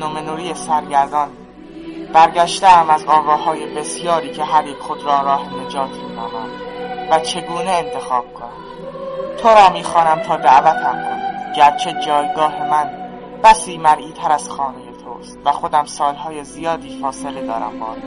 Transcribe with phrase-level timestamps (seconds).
[0.00, 1.28] نومنوری سرگردان.
[2.12, 6.50] برگشتم از آواهای بسیاری که هر یک خود را راه نجات مینامند
[7.10, 8.52] و چگونه انتخاب کنم؟
[9.38, 12.90] تو را می‌خوانم تا دعوتم کنی گرچه جایگاه من
[13.44, 18.02] بسی مرئی تر از خانه توست و خودم سالهای زیادی فاصله دارم با آن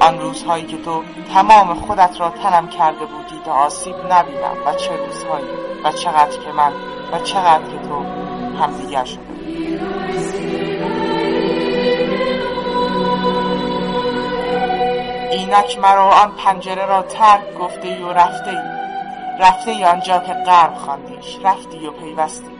[0.00, 1.02] آن روزهایی که تو
[1.34, 5.46] تمام خودت را تنم کرده بودی تا آسیب نبینم و چه روزهایی
[5.84, 6.72] و چقدر که من
[7.12, 8.04] و چقدر که تو
[8.58, 10.53] همدیگر شده
[15.34, 18.84] اینک مرا آن پنجره را ترک گفته ای و رفته ای
[19.40, 21.38] رفته ای آنجا که غرب خواندیش.
[21.44, 22.50] رفتی و پیوستی.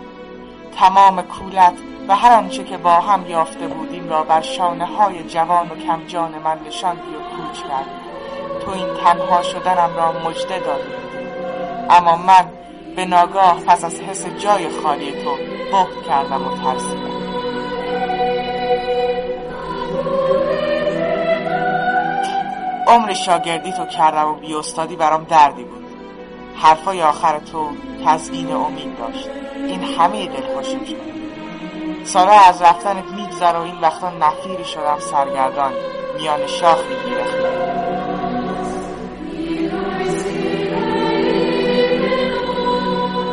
[0.78, 1.74] تمام کولت
[2.08, 6.34] و هر آنچه که با هم یافته بودیم را بر شانه های جوان و کمجان
[6.44, 7.90] من نشاندی و کوچ کردی
[8.64, 10.92] تو این تنها شدنم را مجده دادی.
[11.90, 12.50] اما من
[12.96, 15.30] به ناگاه پس از حس جای خالی تو
[15.72, 17.24] بخت کردم و ترسیدم.
[22.86, 25.84] عمر شاگردی تو کردم و بی استادی برام دردی بود.
[26.56, 27.68] حرفای آخر تو
[28.06, 29.28] تزیین امید داشت.
[29.68, 30.96] این همه دلخوشیم شد.
[32.04, 35.72] سالا از رفتنت میگذر و این وقتا نفیری شدم سرگردان.
[36.18, 37.24] میان شاخ می‌گیره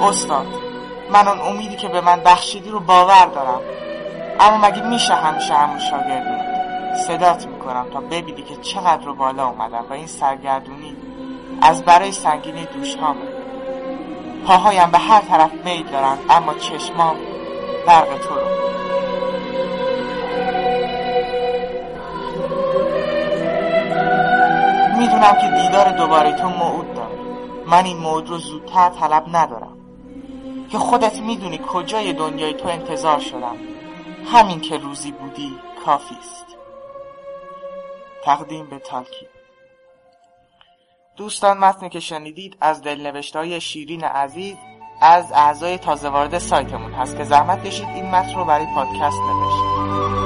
[0.02, 0.48] استاد
[1.14, 3.62] من اون امیدی که به من بخشیدی رو باور دارم.
[4.40, 6.51] اما مگه میشه همیشه همون شاگردی؟
[6.96, 10.96] صدات می‌کنم تا ببینی که چقدر رو بالا اومدم و این سرگردونی
[11.62, 13.22] از برای سنگینی دوش هامه
[14.48, 17.16] پاهایم به هر طرف میل دارن اما چشمام
[17.88, 18.42] برق تو رو.
[24.98, 27.20] می‌دونم که دیدار دوباره تو موعود داره.
[27.68, 29.78] من این موعود رو زودتر طلب ندارم.
[30.70, 33.56] که خودت می‌دونی کجای دنیای تو انتظار شدم.
[34.34, 36.51] همین که روزی بودی کافی است.
[38.24, 39.28] تقدیم به تالکی
[41.16, 42.82] دوستان متنی که شنیدید از
[43.36, 44.58] های شیرین عزیز
[45.02, 50.21] از اعضای تازه وارد سایتمون هست که زحمت کشید این متن رو برای پادکست نوشت.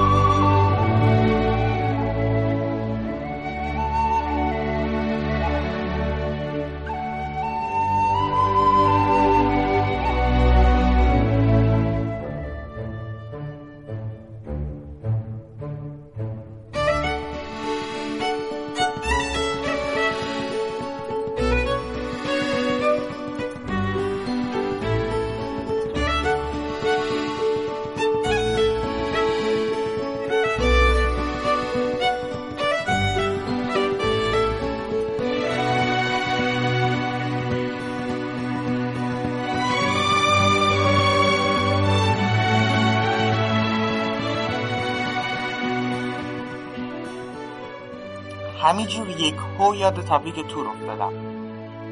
[48.65, 51.13] همینجور یک هو یاد تاپیک تور افتادم.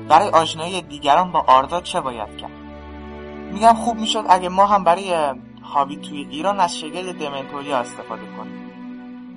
[0.07, 2.51] برای آشنایی دیگران با آردا چه باید کرد؟
[3.51, 5.33] میگم خوب می‌شد اگه ما هم برای
[5.63, 8.63] هابی توی ایران از شگل دمنتوریا استفاده کنیم.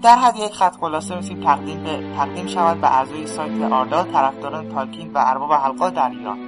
[0.03, 4.69] در حد یک خط خلاصه مثل تقدیم به تقدیم شود به اعضای سایت آردا طرفداران
[4.69, 6.39] تالکین و ارباب حلقات در ایران.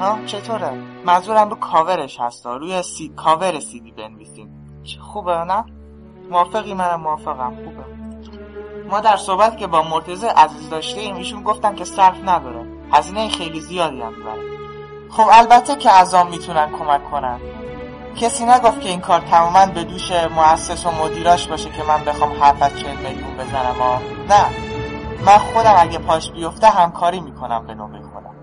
[0.00, 2.56] ها؟ چطوره؟ منظورم رو کاورش هستا.
[2.56, 3.08] روی سی...
[3.16, 4.66] کاور سیدی بنویسیم.
[5.00, 5.64] خوبه نه؟
[6.30, 7.54] موافقی؟ منم موافقم.
[7.54, 8.03] خوبه.
[8.90, 12.66] ما در صحبت که با مرتزه عزیز ایم ایشون گفتن که صرف نداره.
[12.92, 14.42] هزینه خیلی زیادی هم می‌بره
[15.10, 17.40] خب البته که ازام می‌تونن کمک کنن.
[18.16, 22.32] کسی نگفت که این کار تماما به دوش مؤسس و مدیراش باشه که من بخوام
[22.40, 23.76] هفت چهل میلیون بزنم.
[23.80, 24.46] ها نه.
[25.26, 28.34] من خودم اگه پاش بیفته همکاری می‌کنم به نوبه خودم.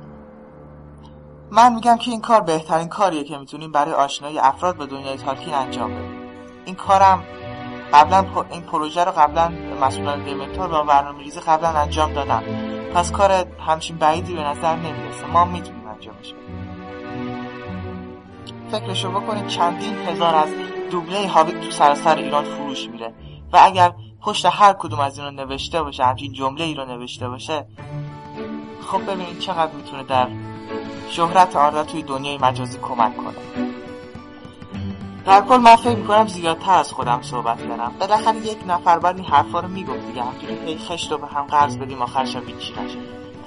[1.52, 5.54] من میگم که این کار بهترین کاریه که می‌تونیم برای آشنایی افراد به دنیای تالکین
[5.54, 6.22] انجام بدیم.
[6.66, 7.24] این کارم
[7.94, 9.52] قبلا این پروژه رو قبلا
[9.82, 12.44] مسئولان دیمنتور و برنامه ریزی قبلا انجام دادن.
[12.96, 15.26] پس کار همچین بعیدی به نظر نمی‌رسه.
[15.34, 16.72] ما می‌تونیم انجامش بدیم
[18.72, 20.50] فکرشو بکنید چندین هزار از
[20.92, 23.14] دوبله هابیت تو سراسر ایران فروش میره.
[23.54, 27.30] و اگر پشت هر کدوم از این رو نوشته باشه همچین جمله ای رو نوشته
[27.30, 27.66] باشه
[28.88, 30.28] خب ببینید چقدر می‌تونه در
[31.10, 33.71] شهرت آردا توی دنیای مجازی کمک کنه.
[35.32, 37.92] در کل من فکر می‌کنم زیادتر از خودم صحبت کردم.
[38.00, 40.24] بالاخره یک نفر باید این حرفا رو می‌گفت دیگه.
[40.24, 42.98] همجوری هی خشت رو به هم قرض بدیم آخرش هم نشه.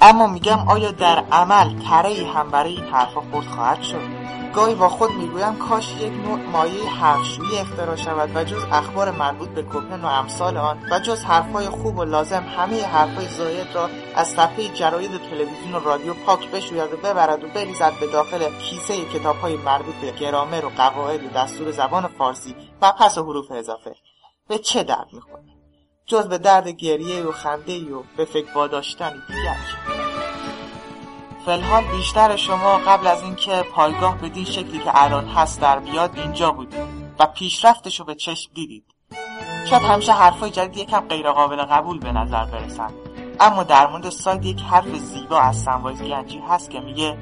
[0.03, 4.14] اما میگم آیا در عمل تره هم برای این حرفا خورد خواهد شد؟
[4.55, 9.49] گاهی با خود می‌گویم کاش یک نوع مایه حرفشویی اختراع شود و جز اخبار مربوط
[9.49, 13.89] به کوپن و امثال آن و جز حرفهای خوب و لازم همه حرفهای زاید را
[14.15, 19.05] از صفحه جراید تلویزیون و رادیو پاک بشوید و ببرد و بریزد به داخل کیسه
[19.05, 23.95] کتابهای مربوط به گرامر و قواعد و دستور زبان فارسی و پس و حروف اضافه.
[24.49, 25.45] به چه درد می‌خوره؟
[26.07, 29.23] جز به درد گریه و خنده و به فکر واداشتنی.
[29.29, 29.57] دیگر
[31.47, 36.51] فلحال بیشتر شما قبل از اینکه پایگاه بدین شکلی که الان هست در بیاد اینجا
[36.51, 36.81] بودید
[37.19, 38.85] و پیشرفتش رو به چشم دیدید.
[39.71, 42.91] شاید همیشه حرفای جدید یکم غیر قابل قبول به نظر برسن.
[43.41, 47.19] اما در مورد سایت یک حرف زیبا از سنوایز گنجی هست که میگه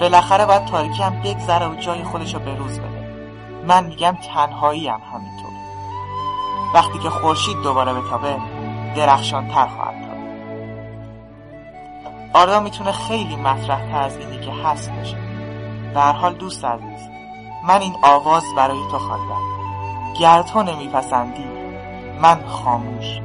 [0.00, 3.14] بالاخره باید تاریکی هم بگذره و جای خودش رو به روز بده.
[3.66, 5.50] من میگم تنهایی هم همینطور.
[6.74, 8.36] وقتی که خورشید دوباره بتابه
[8.96, 10.13] درخشان تر خواهد
[12.34, 15.16] آردا می‌تونه خیلی مطرح از اینی که هست باشه.
[15.94, 17.08] در حال دوست عزیز
[17.68, 19.42] من این آواز برای تو خواندم.
[20.20, 21.44] گر تو نمیپسندی
[22.22, 23.20] من خاموش.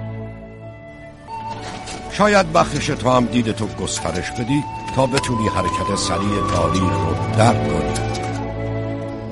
[2.11, 4.63] شاید بخش تو هم دید تو گسترش بدی
[4.95, 7.93] تا بتونی حرکت سریع تاریخ رو درک کنی.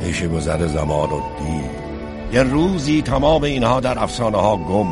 [0.04, 1.88] پیش گذر زمان و دید.
[2.34, 4.88] یه روزی تمام اینها در افسانه ها گم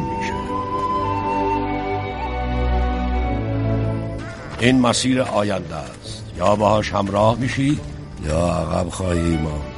[4.66, 6.24] این مسیر آینده است.
[6.38, 7.80] یا باهاش همراه میشی
[8.28, 9.75] یا عقب خواهی ما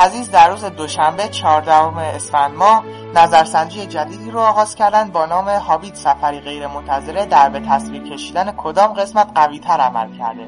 [0.00, 5.94] عزیز در روز دوشنبه 14 اسفند ماه نظرسنجی جدیدی رو آغاز کردن با نام هابیت
[5.94, 10.46] سفری غیر منتظره در به تصویر کشیدن کدام قسمت قوی تر عمل کرده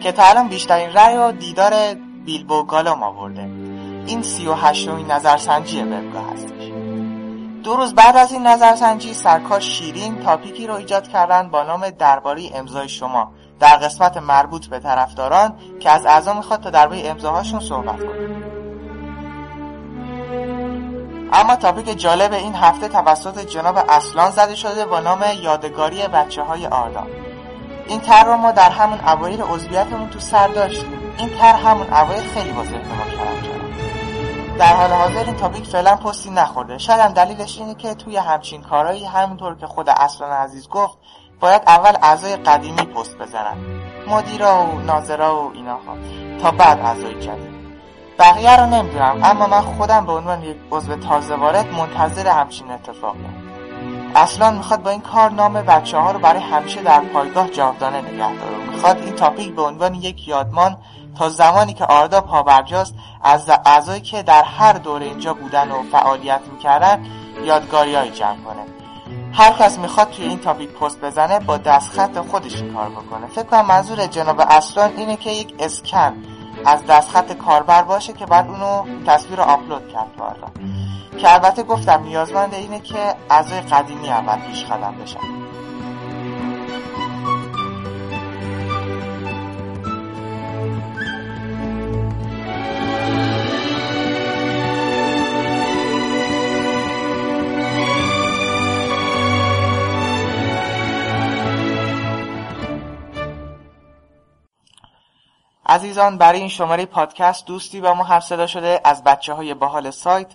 [0.00, 1.72] که تا الان بیشترین رأی و دیدار
[2.24, 3.42] بیلبو گالوم آورده.
[4.06, 4.54] این سی و
[5.08, 6.70] نظرسنجی وبگاه هستش.
[7.64, 12.42] دو روز بعد از این نظرسنجی سرکار شیرین تاپیکی رو ایجاد کردن با نام درباره
[12.54, 17.98] امضای شما در قسمت مربوط به طرفداران که از اعضا می‌خواد تا درباره امضاهاشون صحبت
[17.98, 18.59] کنه.
[21.32, 26.66] اما تاپیک جالب این هفته توسط جناب اصلان زده شده با نام یادگاری بچه های
[26.66, 27.06] آردان
[27.90, 31.14] این تر رو ما در همون اوایل عضویتمون تو سر داشتیم.
[31.18, 35.96] این تر همون اوایل خیلی با ذهن ما کرد در حال حاضر این تاپیک فعلا
[35.96, 36.78] پستی نخورده.
[36.78, 40.98] شاید هم دلیلش اینه که توی همچین کارهایی همینطور که خود اصلان عزیز گفت
[41.40, 43.56] باید اول اعضای قدیمی پست بزنن.
[44.08, 45.78] مدیرا و ناظرا و اینا
[46.42, 47.59] تا بعد اعضای جدید.
[48.20, 53.34] بقیه رو نمی‌دونم اما من خودم به عنوان یک عضو تازه وارد منتظر همچین اتفاقیم
[54.14, 58.34] اصلا می‌خواد با این کار نام بچه ها رو برای همیشه در پایگاه جاودانه نگه
[58.34, 58.56] داره.
[58.72, 60.76] می‌خواد این تاپیک به عنوان یک یادمان
[61.18, 66.40] تا زمانی که آردا پابرجاست از اعضایی که در هر دوره اینجا بودن و فعالیت
[66.52, 67.06] می‌کردن
[67.44, 68.62] یادگاریهایی جمع کنه.
[69.32, 73.26] هر کس می‌خواد توی این تاپیک پست بزنه با دستخط خودش کار بکنه.
[73.26, 76.12] فکر کنم منظور جناب اصلان اینه که یک اسکن
[76.66, 80.24] از دستخط کاربر باشه که بعد اونو تصویر آپلود کرد تو
[81.18, 85.39] که البته گفتم نیازمند اینه که اعضای قدیمی اول پیش قدم بشن.
[105.70, 109.90] عزیزان برای این شماره پادکست دوستی با ما هم صدا شده از بچه های باحال
[109.90, 110.28] سایت.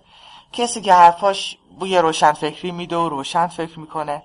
[0.54, 4.24] کسی که حرفاش بوی روشن فکری میده و روشن فکر می‌کنه.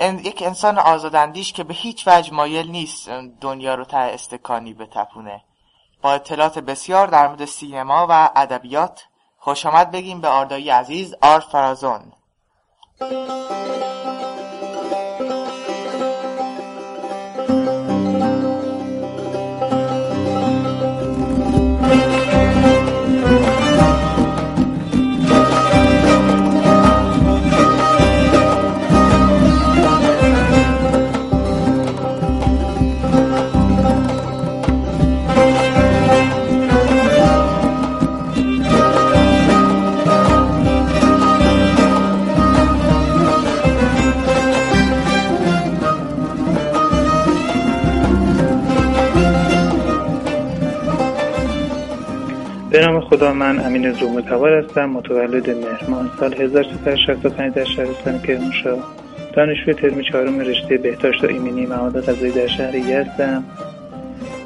[0.00, 3.08] یک انسان آزاداندیش که به هیچ وجه مایل نیست
[3.40, 5.44] دنیا رو ته استکانی بتپونه.
[6.02, 9.04] با اطلاعات بسیار در مورد سینما و ادبیات
[9.38, 12.12] خوش آمد بگیم به آردایی عزیز آر فرازون
[53.18, 58.78] خدا من امین زوم تبار هستم متولد مهرمان سال 1365 در شهرستان کرمانشاه.
[59.32, 63.44] دانشجوی ترم چهارم رشته بهداشت و ایمنی مواد غذایی در شهر هستم.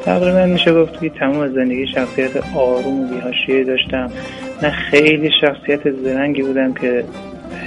[0.05, 4.11] تقریبا میشه گفت توی تمام زندگی شخصیت آروم و بیهاشیه داشتم.
[4.63, 7.05] نه خیلی شخصیت زرنگی بودم که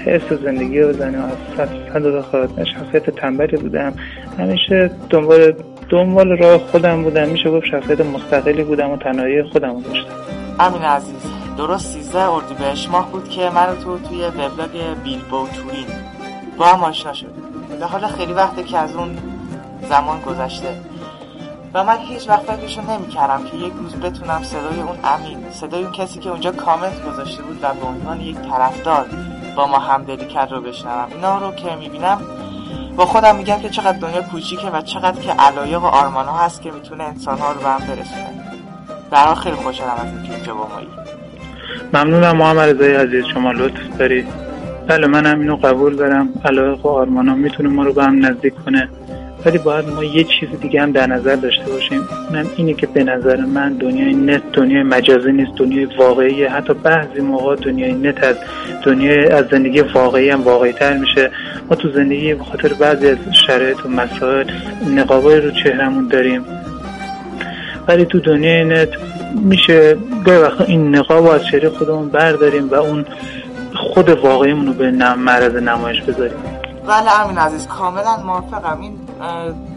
[0.06, 3.94] حس زندگی رو بزنه از صد صد بخواد نه شخصیت تنبلی بودم.
[4.40, 5.54] همیشه دنبال
[5.90, 7.30] دنبال راه خودم بودم.
[7.30, 10.45] میشه گفت شخصیت مستقلی بودم و تنهایی خودم داشتم.
[10.60, 11.22] امین عزیز
[11.58, 15.88] درست 13 اردیبهشت ماه بود که من تو توی وبلاگ بیلبو تورین
[16.58, 17.44] با هم آشنا شدیم.
[17.80, 19.18] در حال خیلی وقته که از اون
[19.90, 20.82] زمان گذشته.
[21.74, 25.92] و من هیچ وقت فکرشو نمی‌کردم که یک روز بتونم صدای اون امین صدای اون
[25.92, 29.06] کسی که اونجا کامنت گذاشته بود و به عنوان یک طرفدار
[29.56, 31.08] با ما همدلی کرد رو بشنوم.
[31.12, 32.22] اینا رو که می‌بینم
[32.96, 36.72] با خودم میگم که چقدر دنیا کوچیکه و چقدر که علایق و آرمان هست که
[36.72, 38.45] می‌تونه انسان ها رو به هم برسونه.
[39.12, 40.88] در خیلی خوشحالم از اینکه اینجا با مایی
[41.94, 44.26] ممنونم محمد رضای عزیز شما لطف دارید.
[44.88, 46.30] بله منم اینو قبول دارم.
[46.46, 48.90] علایق و آرمان ها می‌تونه ما رو به هم نزدیک کنه.
[49.46, 52.02] ولی باید ما یه چیز دیگه هم در نظر داشته باشیم.
[52.30, 56.44] اونم اینه که به نظر من دنیای نت دنیای مجازی نیست دنیای واقعی.
[56.44, 58.36] حتی بعضی موقع دنیای نت از
[58.84, 61.32] دنیای از زندگی واقعی هم واقعی تر میشه.
[61.70, 64.46] ما تو زندگی به خاطر بعضی از شرایط و مسائل
[64.96, 66.46] نقابای رو چهرمون داریم.
[67.88, 68.90] ولی تو دنیای نت.
[69.36, 73.06] میشه گاهی وقتا این نقاب از چهره خودمون برداریم و اون
[73.76, 76.38] خود واقعیمون رو به معرض نمایش بذاریم.
[76.88, 78.82] بله امین عزیز کاملا موافقم.
[78.82, 78.98] این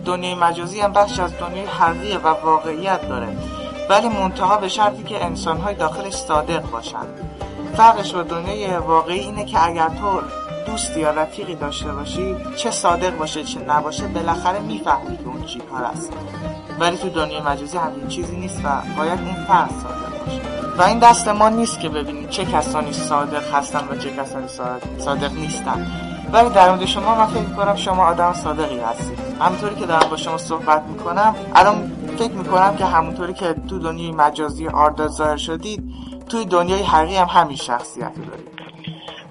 [0.05, 3.27] دنیای مجازی هم بخش از دنیای حقیقیه و واقعیت داره.
[3.91, 7.07] ولی منتها به شرطی که انسانهای داخلش صادق باشن.
[7.77, 10.21] فرقش با دنیای واقعی اینه که اگر تو
[10.71, 15.59] دوستی یا رفیقی داشته باشی چه صادق باشه چه نباشه بالاخره می‌فهمی که اون چی
[15.59, 16.13] کار است.
[16.81, 20.43] ولی تو دنیای مجازی همین چیزی نیست و باید اون فرد صادق باشه.
[20.79, 24.49] و این دست ما نیست که ببینیم چه کسانی صادق هستن و چه کسانی
[24.99, 25.87] صادق نیستن.
[26.33, 29.19] ولی در مورد شما من فکر می‌کنم شما آدم صادقی هستید.
[29.41, 34.13] همونطوری که دارم با شما صحبت می‌کنم الان فکر می‌کنم که همونطوری که تو دنیای
[34.13, 35.85] مجازی آرداد ظاهر شدید
[36.29, 38.48] توی دنیای حقیقی هم همین شخصیت رو دارید.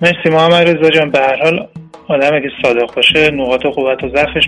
[0.01, 1.09] مرسی محمد رضا جان.
[1.11, 1.67] به هر حال
[2.07, 4.47] آدم که صادق باشه نقاط قوت و ضعفش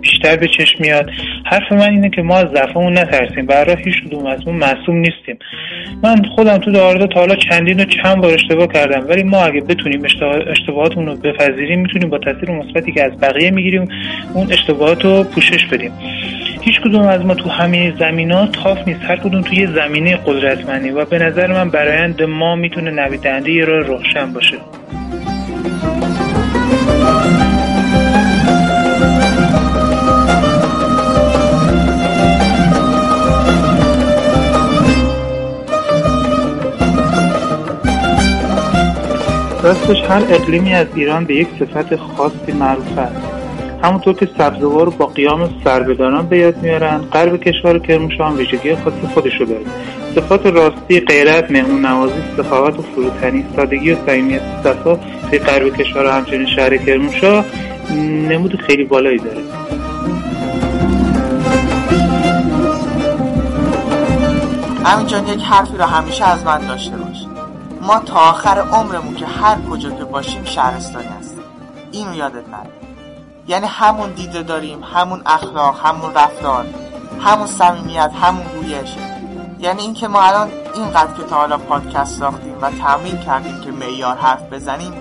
[0.00, 1.10] بیشتر به چشم میاد.
[1.44, 3.46] حرف من اینه که ما از ضعفمون نترسیم.
[3.46, 5.38] برای هیچ کدوم از اون معصوم نیستیم.
[6.02, 9.06] من خودم تو دارده تا حالا چندین و چند بار اشتباه کردم.
[9.08, 10.02] ولی ما اگه بتونیم
[10.50, 13.88] اشتباهاتمون رو بپذیریم می‌تونیم با تاثیر مثبتی که از بقیه می‌گیریم
[14.34, 15.92] اون اشتباهات رو پوشش بدیم.
[16.62, 19.00] هیچ کدوم از ما تو همه زمینا تاف نیست.
[19.02, 23.64] هر کدوم توی زمینه قدرتمندی و به نظر من برایند ما می‌تونه نوید دهنده یه
[23.64, 24.56] راه روشن باشه.
[39.70, 43.16] راستش هر اقلیمی از ایران به یک صفت خاصی معروف است.
[43.82, 48.92] همونطور که سبزوار با قیام سربداران به یاد میارن غرب کشور کرمانشاه هم ویژگی خاص
[49.14, 49.64] خودشو داره.
[50.14, 54.98] صفات راستی غیرت مهمون نوازی سخاوت و فروتنی سادگی و صمیمیت صفا
[55.30, 57.44] توی غرب کشور و همچنین شهر کرمانشاه
[58.28, 59.40] نمود خیلی بالایی داره.
[64.84, 67.09] همینجان یک حرفی رو همیشه از من داشته باش.
[67.98, 71.44] تا آخر عمرمون که هر کجا که باشیم شهرستانی هستیم.
[71.92, 72.70] اینو یادت نره.
[73.48, 76.66] یعنی همون دیده داریم همون اخلاق همون رفتار
[77.20, 78.90] همون صمیمیت همون گویش.
[79.58, 84.16] یعنی اینکه ما الان اینقدر که تا حالا پادکست ساختیم و تمرین کردیم که معیار
[84.16, 84.92] حرف بزنیم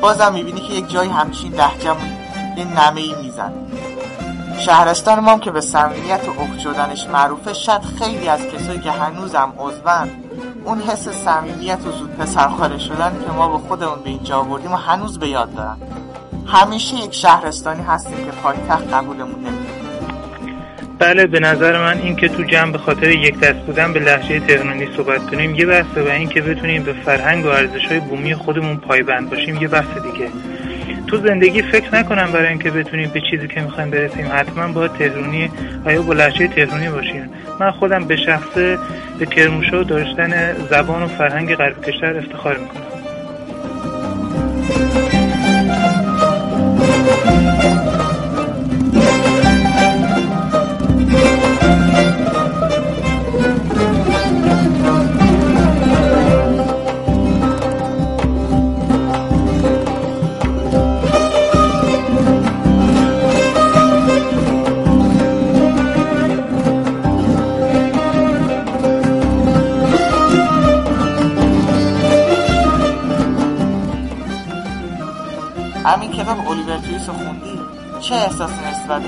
[0.00, 2.16] بازم می‌بینی که یک جایی همچین لهجهمون
[2.56, 3.52] یه نمه ای میزن
[4.58, 9.52] شهرستان ما که به صمیمیت و اخت شدنش معروفه شاید خیلی از کسایی که هنوزم
[9.58, 10.10] عضون
[10.64, 14.76] اون حس صمیمیت و زود پسرخواره شدن که ما به خودمون به اینجا آوردیم و
[14.76, 15.76] هنوز به یاد دارن.
[16.46, 19.78] همیشه یک شهرستانی هستیم که پایتخت قبولمون نمیده
[20.98, 24.40] بله به نظر من این که تو جمع به خاطر یک دست بودن به لحجه
[24.40, 28.34] تهرانی صحبت کنیم یه بحثه و این که بتونیم به فرهنگ و ارزش های بومی
[28.34, 30.30] خودمون پایبند باشیم یه بحث دیگه.
[31.08, 35.50] تو زندگی فکر نکنم برای اینکه بتونیم به چیزی که می‌خوایم برسیم حتما باید تهرونی
[35.86, 37.30] آیا با لحجه تهرونی باشیم.
[37.60, 38.78] من خودم به شخصه
[39.18, 42.82] به کرموشا داشتن زبان و فرهنگ غرب کشور افتخار می‌کنم.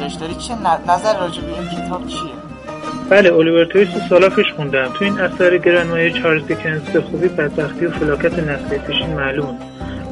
[0.00, 0.54] بهش داری چه
[0.88, 2.30] نظر راجع به این کتاب چیه؟
[3.11, 4.88] بله الیور توئیست رو سالا پیش خوندم.
[4.99, 9.59] تو این اثر گرانمایه چارلز دیکنز به خوبی بدبختی و فلاکت نسل پیشین معلوم.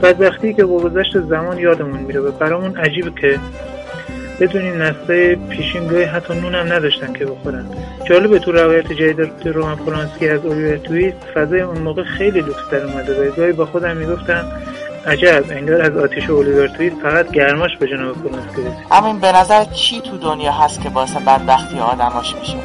[0.03, 3.39] بدبختی که با گذشت زمان یادمون میره و برامون عجیبه که
[4.41, 7.67] بدونیم نسل پیشین گاهی حتی نونم نداشتن که بخورن.
[8.05, 12.85] جالبه تو روایت جدید رومان پولانسکی از الیور توئیست فضای اون موقع خیلی لوکس در
[12.85, 14.45] اومده و با خودم می‌گفتم
[15.07, 19.65] عجب انگار از آتیش الیور تویت فقط گرماش به جناب پولانسکی رسید همین به نظر
[19.65, 22.57] چی تو دنیا هست که باعث بدبختی آدماش میشه؟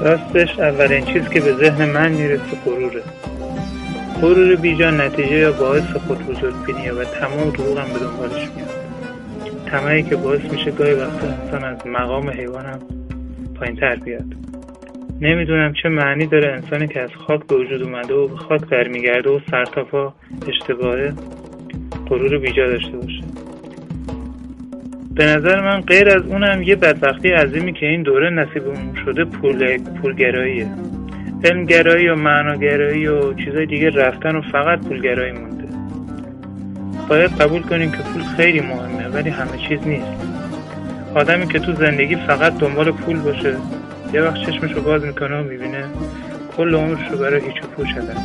[0.00, 3.02] راستش اولین چیز که به ذهن من می‌رسه غروره.
[4.22, 8.68] غرور بیجان نتیجه یا باعث خود بزرگبینیه و تمام دروغم به دنبالش میاد.
[9.70, 12.78] تمایی که باعث میشه گاهی وقتا انسان از مقام حیوانم
[13.58, 14.24] پایین تر بیاد.
[15.20, 19.30] نمی‌دونم چه معنی داره انسانی که از خاک به وجود اومده و به خاک برمیگرده
[19.30, 20.14] و سرتاپا
[20.48, 21.12] اشتباهه.
[22.08, 23.22] غرور بیجا داشته باشه.
[25.14, 29.78] به نظر من غیر از اونم یه بدبختی عظیمی که این دوره نصیبمون شده پول
[29.78, 30.66] پولگراییه.
[31.44, 35.68] علمگرایی و معناگرایی و چیزای دیگه رفتن و فقط پولگرایی مونده.
[37.08, 40.26] باید قبول کنیم که پول خیلی مهمه ولی همه چیز نیست.
[41.14, 43.56] آدمی که تو زندگی فقط دنبال پول باشه.
[44.12, 45.90] یه وقت چشمشو باز می‌کنه و می‌بینه
[46.56, 48.16] کل عمرشو برای هیچ و پول شده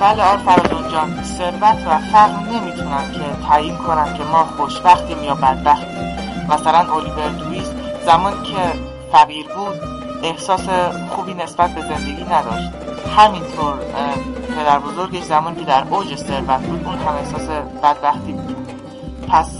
[0.00, 5.34] بله آر فرادون جان ثروت و فقر نمی‌تونن که تعیین کنن که ما خوشبختیم یا
[5.34, 6.06] بدبختیم.
[6.48, 7.70] مثلا الیور دویس
[8.06, 8.78] زمان که
[9.12, 9.80] فقیر بود
[10.22, 10.68] احساس
[11.08, 12.70] خوبی نسبت به زندگی نداشت.
[13.16, 13.74] همینطور
[14.56, 17.48] پدر بزرگش زمان که در اوج ثروت بود اون هم احساس
[17.82, 18.56] بدبختی بود.
[19.28, 19.58] پس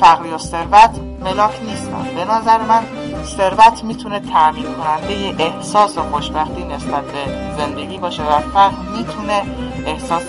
[0.00, 0.90] فقر یا ثروت
[1.24, 2.06] ملاک نیستن.
[2.16, 2.82] به نظر من
[3.24, 7.24] ثروت می‌تونه تأمین کننده احساس خوشبختی نسبت به
[7.56, 9.42] زندگی باشه و فقر می‌تونه
[9.86, 10.24] احساس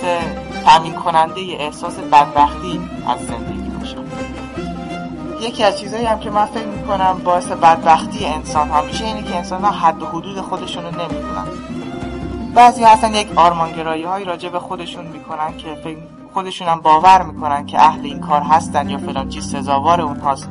[0.65, 3.97] تأمین کننده احساس بدبختی از زندگی باشه.
[5.41, 9.35] یکی از چیزهایی هم که من فکر می‌کنم باعث بدبختی انسان ها میشه اینه که
[9.35, 11.47] انسان ها حد و حدود خودشون رو نمی‌دونن.
[12.55, 15.97] بعضی هستن یک آرمانگرایی های راجع به خودشون می‌کنن که فکر
[16.33, 20.49] خودشون هم باور می‌کنن که اهل این کار هستن یا فلان چیز سزاوار اونهاست.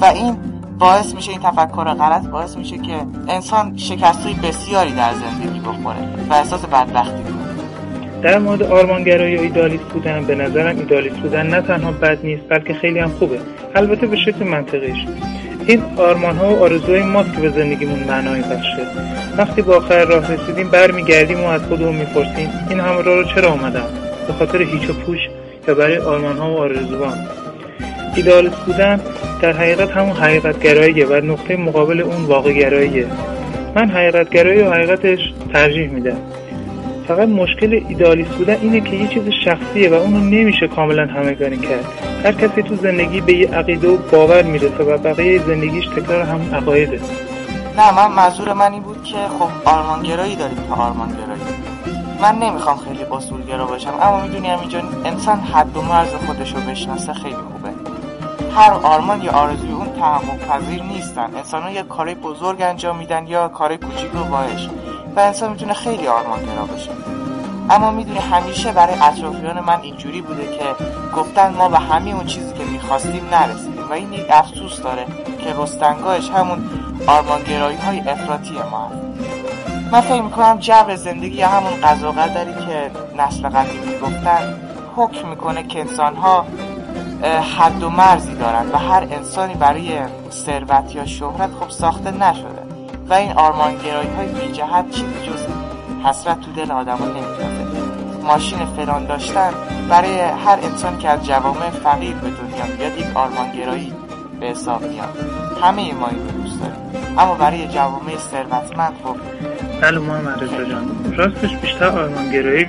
[0.00, 2.92] و این باعث میشه این تفکر غلط باعث میشه که
[3.28, 5.96] انسان شکستهای بسیاری در زندگی بخوره
[6.30, 8.22] و احساس بدبختی کنه.
[8.22, 12.74] در مورد آرمانگرایی و ایدالیست بودن به نظرم ایدالیست بودن نه تنها بد نیست بلکه
[12.74, 13.38] خیلی هم خوبه.
[13.74, 15.06] البته به شکل منطقیش.
[15.66, 18.86] این آرمان ها و آرزوهای ماست که به زندگیمون معنای بخشه.
[19.36, 23.52] وقتی با آخر راه رسیدیم برمیگردیم و از خودمون می‌پرسیم این همه راه رو چرا
[23.52, 23.86] آمدم
[24.26, 25.18] به خاطر هیچ و پوش
[25.68, 27.18] یا برای آرمان ها و آرزوان
[28.16, 29.00] ایدالیست بودن
[29.40, 33.06] در حقیقت همون حقیقت گراییه و نقطه مقابل اون واقع گراییه
[33.74, 35.18] من حقیقت گرایی و حقیقتش
[35.52, 36.16] ترجیح میدم.
[37.08, 41.84] فقط مشکل ایدالیست بودن اینه که یه چیز شخصیه و اونو نمیشه کاملا همگانی کرد.
[42.24, 46.54] هر کسی تو زندگی به یه عقیده و باور می‌رسه و بقیه زندگیش تکرار همون
[46.54, 47.00] عقایده.
[47.78, 51.42] نه من منظور من این بود که خب آرمانگرایی داریم تا آرمانگرایی.
[52.22, 57.34] من نمی‌خوام خیلی اصولگرا باشم اما می‌دونی اینجا انسان حد و مرز خودش بشناسه خیلی
[57.34, 57.65] خوبه.
[58.56, 61.34] هر آرمان یا آرزوی اون تحقق پذیر نیستن.
[61.36, 61.82] انسان ها یا
[62.22, 64.68] بزرگ انجام میدن یا کار کوچیک و باش
[65.16, 66.90] و انسان می‌تونه خیلی آرمانگرا باشه
[67.70, 70.84] اما می‌دونی همیشه برای اطرافیان من اینجوری بوده که
[71.16, 73.88] گفتن ما به همه اون چیزی که می‌خواستیم نرسیدیم.
[73.90, 75.06] و این یک افسوس داره
[75.38, 76.70] که رستنگاهش همون
[77.06, 79.92] آرمانگرایی های افراطی ما هست.
[79.92, 84.60] من فکر می‌کنم جو زندگی همون قضا قدری که نسل قدیمی گفتن
[84.96, 86.46] حکم می‌کنه که انسان ها
[87.24, 89.98] حد و مرزی دارن و هر انسانی برای
[90.30, 92.66] ثروت یا شهرت خب ساخته نشده.
[93.08, 95.46] و این آرمانگرایی های بی جهت چیزی جز
[96.04, 97.66] حسرت تو دل آدم نمیتازه
[98.22, 99.50] ماشین فران داشتن
[99.88, 103.92] برای هر انسان که از جوامع فقیر به دنیا بیاد یک آرمانگرایی
[104.40, 105.18] به حساب میاد.
[105.62, 106.76] همه ما این دوست داریم.
[107.18, 109.16] اما برای جوامع ثروتمند خب
[109.80, 111.14] بله محمد رضا جان.
[111.16, 112.68] راستش بیشتر آرمانگرایی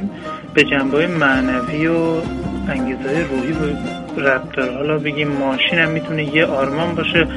[0.53, 2.21] به جنبه معنوی و
[2.69, 3.51] انگیزه روحی
[4.19, 7.27] ربط داره حالا بگیم ماشین هم می‌تونه یه آرمان باشه.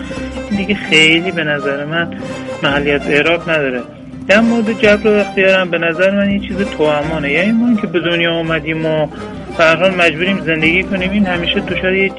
[0.50, 2.14] این دیگه خیلی به نظر من
[2.62, 3.80] محلیت اعراب نداره.
[4.28, 8.00] در مورد جبر و اختیارم به نظر من یه چیز توامانه یعنی ما که به
[8.00, 9.06] دنیا آمدیم و
[9.56, 12.10] فرحال مجبوریم زندگی کنیم این همیشه دچار یه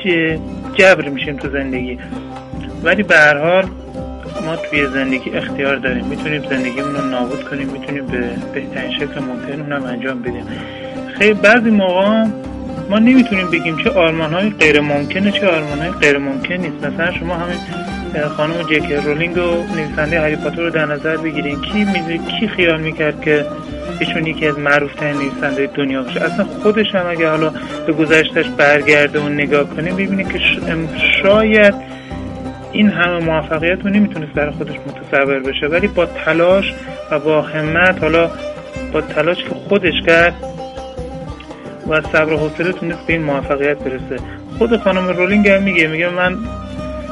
[0.73, 1.99] جبر میشیم تو زندگی.
[2.83, 3.65] ولی به هر حال
[4.45, 6.05] ما توی زندگی اختیار داریم.
[6.05, 10.45] می‌تونیم زندگیمون رو نابود کنیم می‌تونیم به بهترین شکل ممکن اونم انجام بدیم.
[11.17, 12.25] خیلی بعضی موقع
[12.89, 16.85] ما نمی‌تونیم بگیم چه آرمان های غیر ممکنه چه آرمان های غیر ممکن نیست.
[16.85, 17.57] مثلا شما همین
[18.37, 21.85] خانم جک رولینگ و نویسنده هری پاتر رو در نظر بگیریم کی
[22.39, 23.45] کی خیال می‌کرد که
[23.99, 27.53] ایشون یکی از معروف ترین نویسنده دنیا باشه؟ اصلا خودش هم اگه حالا
[27.87, 30.39] به گذشتش برگرده و نگاه کنیم ببینه که
[31.23, 31.73] شاید
[32.71, 35.67] این همه موفقیت رو نمی‌تونست برای خودش متصور بشه.
[35.67, 36.73] ولی با تلاش
[37.11, 38.31] و با همت حالا
[38.93, 40.33] با تلاش که خودش کرد
[41.87, 44.23] و صبر و حوصله تونست به این موفقیت برسه.
[44.57, 46.37] خود خانم رولینگ هم میگه میگه من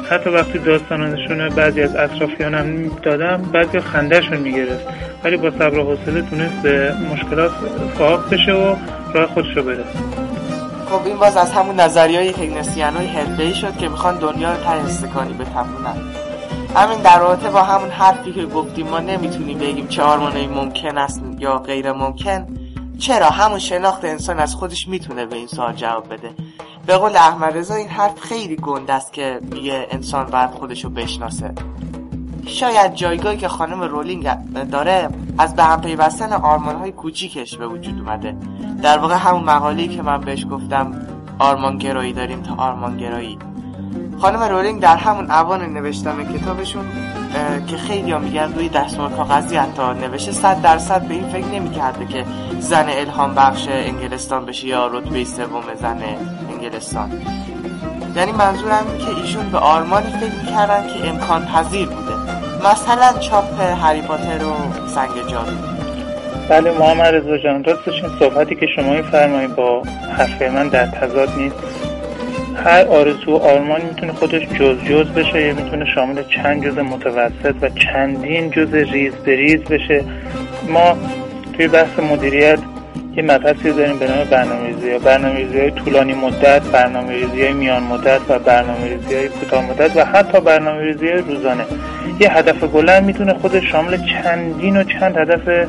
[0.09, 4.85] حتی وقتی داستانشون بعضی از اطرافیانم دادم بعضی خندهشون می‌گرفت.
[5.23, 7.51] ولی با صبر و حوصله تونست به مشکلات
[7.97, 8.75] فاق بشه و
[9.13, 9.83] راه خودش رو بره
[10.89, 14.75] خب این باز از همون نظریه های هگنسیان های شد که می‌خوان دنیا رو تر
[14.75, 15.95] استکانی بتمونن
[16.75, 21.21] همین در رابطه با همون حرفی که گفتیم ما نمی‌تونیم بگیم چه آرمانایی ممکن است
[21.39, 22.47] یا غیر ممکن.
[22.99, 26.31] چرا همون شناخت انسان از خودش می‌تونه به این سوال جواب بده؟
[26.85, 31.53] به قول احمد رضا این حرف خیلی گنده است که میگه انسان باید خودشو بشناسه.
[32.45, 34.29] شاید جایگاهی که خانم رولینگ
[34.71, 38.37] داره از به هم پیوستن آرمان های کوچیکش به وجود اومده.
[38.83, 41.07] در واقع همون مقاله‌ای که من بهش گفتم
[41.39, 43.37] آرمان گرایی داریم تا آرمان گرایی
[44.21, 46.85] خانم رولینگ در همون اوان نوشتن کتابشون
[47.67, 52.05] که خیلی ها میگن روی دستمال کاغذی حتی نوشته صد درصد به این فکر نمی‌کرده
[52.05, 52.25] که
[52.59, 55.99] زن الهام بخش انگلستان بشه یا رتبه سوم زن
[56.49, 57.11] انگلستان.
[58.15, 62.13] یعنی منظورم این که ایشون به آرمانی فکر می‌کردن که امکان پذیر بوده.
[62.71, 64.53] مثلا چاپ هری پاتر و
[64.87, 65.51] سنگ جادو.
[66.49, 69.83] بله محمد رضا جان راستش این صحبتی که شما میفرمایید با
[70.17, 71.55] حرف من در تضاد نیست.
[72.65, 77.55] هر آرزو و آرمان می‌تونه خودش جز جز بشه یا می‌تونه شامل چند جز متوسط
[77.61, 80.03] و چندین جز ریز بریز بشه
[80.69, 80.97] ما
[81.53, 82.59] توی بحث مدیریت
[83.15, 88.21] یه مبحثی داریم به نام برنامه‌ریزی یا برنامه‌ریزی های طولانی مدت، برنامه‌ریزی های میان مدت
[88.29, 91.63] و برنامه‌ریزی های کوتاه مدت و حتی برنامه‌ریزی روزانه.
[92.19, 95.67] یه هدف بلند می‌تونه خودش شامل چندین و چند هدف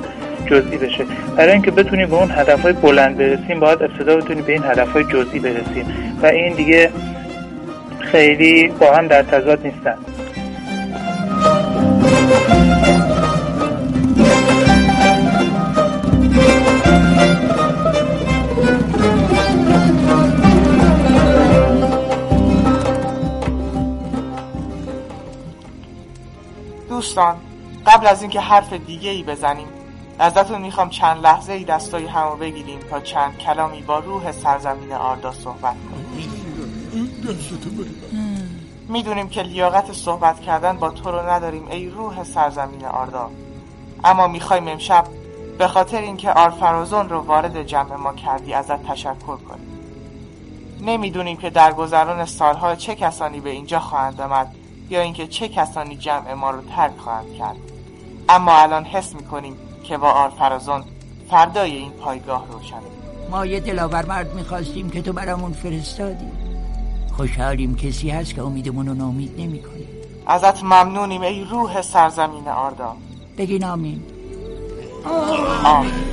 [0.51, 1.05] جزئی بشه.
[1.37, 5.41] برای اینکه بتونیم به اون هدفهای بلند برسیم باید ابتدا بتونیم به این هدفهای جزئی
[5.41, 6.17] برسیم.
[6.23, 6.91] و این دیگه
[8.01, 9.97] خیلی با هم در تضاد نیستن.
[26.89, 27.37] دوستان
[27.87, 29.67] قبل از اینکه حرف دیگه ای بزنیم
[30.21, 35.33] ازتون می‌خوام چند لحظه ای دستای همو بگیریم تا چند کلامی با روح سرزمین آردا
[35.33, 36.31] صحبت کنیم.
[38.89, 43.31] می‌دونیم که لیاقت صحبت کردن با تو رو نداریم ای روح سرزمین آردا.
[44.05, 45.05] اما می‌خوایم امشب
[45.59, 49.69] به خاطر اینکه آرفرازون رو وارد جمع ما کردی ازت تشکر کنیم.
[50.81, 54.55] نمی‌دونیم که در گذران سالها چه کسانی به اینجا خواهند آمد
[54.91, 57.57] یا اینکه چه کسانی جمع ما رو ترک خواهند کرد.
[58.29, 59.57] اما الان حس می‌کنیم
[59.91, 60.85] که با آرفرازون
[61.31, 62.81] فردای این پایگاه روشنه
[63.31, 66.27] ما یه دلاور مرد می‌خواستیم که تو برامون فرستادی.
[67.17, 69.63] خوشحالیم کسی هست که امیدمون رو نامید نمی
[70.27, 72.97] ازت ممنونیم ای روح سرزمین آردا.
[73.39, 74.03] بگین آمین.
[75.65, 76.10] آمین.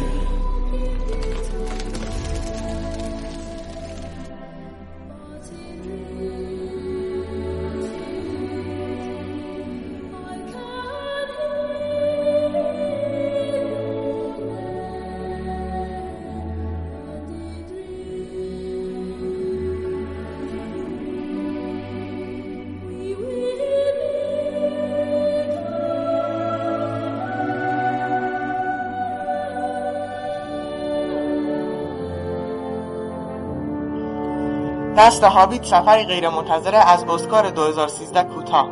[34.97, 38.69] دست هابیت سفری غیرمنتظره از اسکار 2013 کوتاه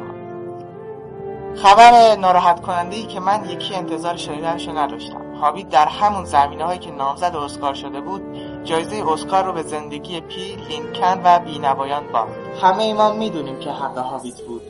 [1.55, 5.35] خبر ناراحت کننده ای که من یکی انتظار شنیدنشو نداشتم.
[5.41, 8.21] هابیت در همون زمینه هایی که نامزد اسکار شده بود
[8.63, 12.31] جایزه اسکار رو به زندگی پی، لینکن و بینوایان باخت.
[12.61, 14.61] همه ای ما می‌دونیم که حق هابیت بود.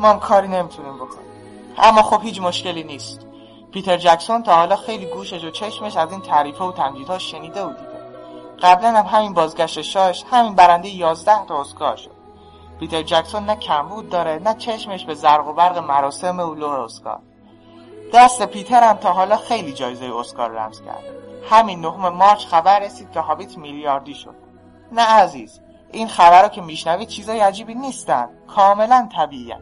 [0.00, 1.26] ما هم کاری نمی‌تونیم بکنیم.
[1.78, 3.26] اما خب هیچ مشکلی نیست.
[3.72, 7.85] پیتر جکسون تا حالا خیلی گوشش و چشمش از این تعریف و تمجیدها شنیده دیده
[8.62, 12.16] قبلا هم همین بازگشت شاش همین برنده 11 تا اسکار شد.
[12.80, 17.20] پیتر جکسون نه کمبود داره نه چشمش به زرق و برق مراسم و لوح اسکار.
[18.14, 21.16] دست پیتر هم تا حالا خیلی جایزه اسکار رمز کرده.
[21.50, 24.34] همین نهم مارچ خبر رسید که هابیت میلیاردی شد.
[24.92, 25.60] نه عزیز
[25.92, 29.54] این خبرها که میشنوید چیزای عجیبی نیستن کاملا طبیعی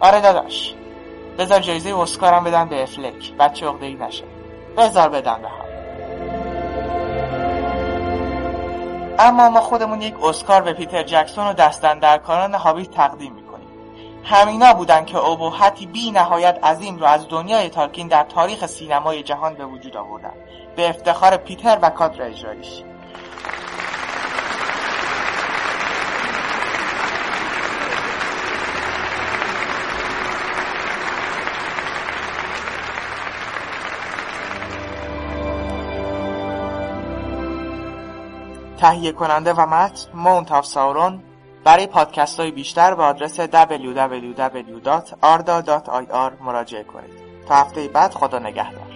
[0.00, 0.74] آره داداش.
[1.38, 3.32] بذار جایزه اسکارم بدن به افلک.
[3.32, 4.24] بچه ای نشه.
[4.76, 5.63] بذار بدن به.
[9.18, 13.68] اما ما خودمون یک اسکار به پیتر جکسون و دستن در کاران هابیت تقدیم می‌کنیم.
[14.24, 19.54] همینا بودن که ابهتی بی نهایت عظیم رو از دنیای تالکین در تاریخ سینمای جهان
[19.54, 20.34] به وجود آوردن.
[20.76, 22.82] به افتخار پیتر و کادر اجرایش
[38.84, 41.22] تهیه کننده و متن مونت آف ساورون
[41.64, 43.62] برای پادکست های بیشتر به آدرس www.arda.ir
[46.42, 47.10] مراجعه کنید.
[47.48, 48.93] تا هفته بعد خدا نگهدار.